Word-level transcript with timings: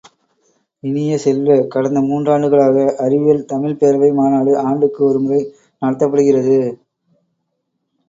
இனிய 0.83 1.17
செல்வ, 1.17 1.57
கடந்த 1.67 1.99
மூன்றாண்டுகளாக 2.01 2.75
அறிவியல் 2.99 3.45
தமிழ்ப் 3.45 3.79
பேரவை 3.79 4.11
மாநாடு 4.13 4.59
ஆண்டுக்கு 4.65 5.01
ஒருமுறை 5.05 5.41
நடத்தப்படுகிறது. 5.81 6.59